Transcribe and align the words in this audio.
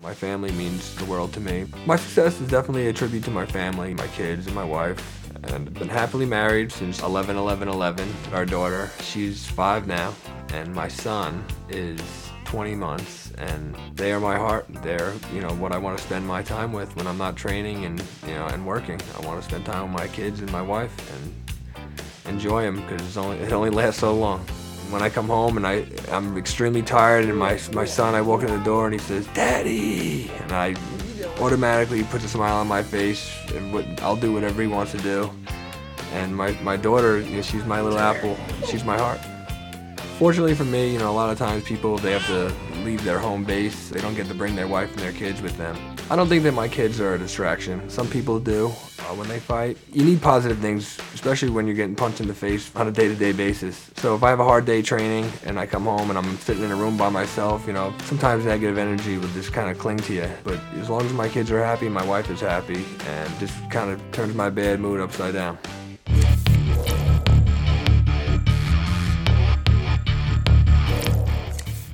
My 0.00 0.14
family 0.14 0.50
means 0.52 0.94
the 0.96 1.04
world 1.04 1.32
to 1.34 1.40
me. 1.40 1.66
My 1.86 1.96
success 1.96 2.40
is 2.40 2.48
definitely 2.48 2.88
a 2.88 2.92
tribute 2.92 3.24
to 3.24 3.30
my 3.30 3.46
family, 3.46 3.94
my 3.94 4.06
kids, 4.08 4.46
and 4.46 4.54
my 4.56 4.64
wife. 4.64 5.00
And 5.44 5.68
I've 5.68 5.74
been 5.74 5.88
happily 5.88 6.26
married 6.26 6.72
since 6.72 7.00
11 7.00 7.36
11 7.36 7.68
11. 7.68 8.08
Our 8.32 8.44
daughter, 8.44 8.90
she's 9.02 9.46
five 9.46 9.86
now, 9.86 10.14
and 10.54 10.74
my 10.74 10.88
son 10.88 11.44
is 11.68 12.00
20 12.46 12.74
months. 12.74 13.30
And 13.38 13.76
they 13.94 14.12
are 14.12 14.20
my 14.20 14.36
heart. 14.36 14.66
They're, 14.82 15.12
you 15.32 15.40
know, 15.40 15.50
what 15.54 15.72
I 15.72 15.78
want 15.78 15.98
to 15.98 16.02
spend 16.02 16.26
my 16.26 16.42
time 16.42 16.72
with 16.72 16.96
when 16.96 17.06
I'm 17.06 17.18
not 17.18 17.36
training 17.36 17.84
and, 17.84 18.02
you 18.26 18.34
know, 18.34 18.46
and 18.46 18.66
working. 18.66 19.00
I 19.16 19.26
want 19.26 19.40
to 19.42 19.48
spend 19.48 19.66
time 19.66 19.92
with 19.92 20.00
my 20.00 20.08
kids 20.08 20.40
and 20.40 20.50
my 20.50 20.62
wife 20.62 20.94
and 21.14 21.34
enjoy 22.28 22.62
them 22.62 22.76
because 22.76 23.16
only, 23.16 23.38
it 23.38 23.52
only 23.52 23.70
lasts 23.70 24.00
so 24.00 24.14
long. 24.14 24.40
When 24.90 25.02
I 25.02 25.10
come 25.10 25.26
home 25.26 25.56
and 25.56 25.66
I, 25.66 25.86
I'm 26.10 26.36
extremely 26.38 26.82
tired 26.82 27.24
and 27.26 27.36
my, 27.36 27.60
my 27.72 27.84
son, 27.84 28.14
I 28.14 28.22
walk 28.22 28.42
in 28.42 28.48
the 28.48 28.64
door 28.64 28.86
and 28.86 28.94
he 28.94 28.98
says, 28.98 29.26
Daddy! 29.28 30.30
And 30.30 30.52
I 30.52 30.74
automatically 31.40 32.04
puts 32.04 32.24
a 32.24 32.28
smile 32.28 32.56
on 32.56 32.66
my 32.66 32.82
face 32.82 33.30
and 33.54 33.72
what, 33.72 33.84
I'll 34.02 34.16
do 34.16 34.32
whatever 34.32 34.62
he 34.62 34.68
wants 34.68 34.92
to 34.92 34.98
do. 34.98 35.30
And 36.12 36.34
my, 36.34 36.52
my 36.62 36.76
daughter, 36.76 37.20
you 37.20 37.36
know, 37.36 37.42
she's 37.42 37.64
my 37.64 37.80
little 37.82 37.98
apple. 37.98 38.36
She's 38.66 38.84
my 38.84 38.96
heart. 38.96 39.20
Fortunately 40.18 40.54
for 40.54 40.64
me, 40.64 40.92
you 40.92 40.98
know, 40.98 41.10
a 41.10 41.12
lot 41.12 41.30
of 41.30 41.38
times 41.38 41.64
people, 41.64 41.98
they 41.98 42.12
have 42.12 42.26
to 42.26 42.52
leave 42.88 43.04
their 43.04 43.18
home 43.18 43.44
base. 43.44 43.90
They 43.90 44.00
don't 44.00 44.14
get 44.14 44.28
to 44.28 44.34
bring 44.34 44.56
their 44.56 44.66
wife 44.66 44.90
and 44.92 45.00
their 45.00 45.12
kids 45.12 45.42
with 45.42 45.58
them. 45.58 45.76
I 46.10 46.16
don't 46.16 46.26
think 46.26 46.42
that 46.44 46.52
my 46.52 46.68
kids 46.68 47.02
are 47.02 47.12
a 47.14 47.18
distraction. 47.18 47.90
Some 47.90 48.08
people 48.08 48.40
do 48.40 48.68
uh, 48.68 49.14
when 49.18 49.28
they 49.28 49.40
fight. 49.40 49.76
You 49.92 50.04
need 50.06 50.22
positive 50.22 50.58
things, 50.58 50.98
especially 51.12 51.50
when 51.50 51.66
you're 51.66 51.76
getting 51.76 51.94
punched 51.94 52.22
in 52.22 52.28
the 52.28 52.34
face 52.46 52.74
on 52.74 52.88
a 52.88 52.90
day-to-day 52.90 53.32
basis. 53.32 53.90
So 53.96 54.14
if 54.16 54.22
I 54.22 54.30
have 54.30 54.40
a 54.40 54.44
hard 54.44 54.64
day 54.64 54.80
training 54.80 55.30
and 55.44 55.58
I 55.58 55.66
come 55.66 55.84
home 55.84 56.08
and 56.08 56.18
I'm 56.18 56.38
sitting 56.38 56.64
in 56.64 56.70
a 56.70 56.76
room 56.76 56.96
by 56.96 57.10
myself, 57.10 57.66
you 57.66 57.74
know, 57.74 57.92
sometimes 58.04 58.46
negative 58.46 58.78
energy 58.78 59.18
will 59.18 59.28
just 59.28 59.52
kind 59.52 59.68
of 59.70 59.78
cling 59.78 59.98
to 59.98 60.14
you. 60.14 60.28
But 60.42 60.58
as 60.80 60.88
long 60.88 61.02
as 61.02 61.12
my 61.12 61.28
kids 61.28 61.50
are 61.50 61.62
happy, 61.62 61.90
my 61.90 62.06
wife 62.06 62.30
is 62.30 62.40
happy, 62.40 62.86
and 63.06 63.38
just 63.38 63.54
kind 63.70 63.90
of 63.90 64.00
turns 64.12 64.34
my 64.34 64.48
bad 64.48 64.80
mood 64.80 64.98
upside 64.98 65.34
down. 65.34 65.58